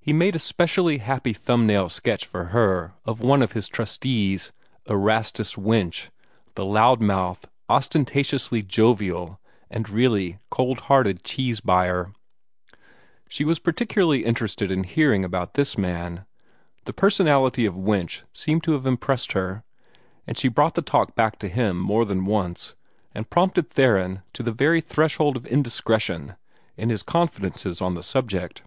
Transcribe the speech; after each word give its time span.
He 0.00 0.12
made 0.12 0.36
a 0.36 0.38
specially 0.38 0.98
happy 0.98 1.32
thumb 1.32 1.66
nail 1.66 1.88
sketch 1.88 2.26
for 2.26 2.44
her 2.54 2.94
of 3.04 3.20
one 3.22 3.42
of 3.42 3.54
his 3.54 3.66
trustees, 3.66 4.52
Erastus 4.88 5.58
Winch, 5.58 6.12
the 6.54 6.64
loud 6.64 7.02
mouthed, 7.02 7.48
ostentatiously 7.68 8.62
jovial, 8.62 9.40
and 9.68 9.90
really 9.90 10.38
cold 10.48 10.82
hearted 10.82 11.24
cheese 11.24 11.58
buyer. 11.58 12.12
She 13.28 13.44
was 13.44 13.58
particularly 13.58 14.24
interested 14.24 14.70
in 14.70 14.84
hearing 14.84 15.24
about 15.24 15.54
this 15.54 15.76
man. 15.76 16.24
The 16.84 16.92
personality 16.92 17.66
of 17.66 17.76
Winch 17.76 18.22
seemed 18.32 18.62
to 18.62 18.74
have 18.74 18.86
impressed 18.86 19.32
her, 19.32 19.64
and 20.24 20.38
she 20.38 20.46
brought 20.46 20.76
the 20.76 20.82
talk 20.82 21.16
back 21.16 21.36
to 21.40 21.48
him 21.48 21.80
more 21.80 22.04
than 22.04 22.26
once, 22.26 22.76
and 23.12 23.28
prompted 23.28 23.68
Theron 23.70 24.22
to 24.34 24.44
the 24.44 24.52
very 24.52 24.80
threshold 24.80 25.36
of 25.36 25.46
indiscretion 25.46 26.36
in 26.76 26.90
his 26.90 27.02
confidences 27.02 27.82
on 27.82 27.94
the 27.94 28.04
subject. 28.04 28.62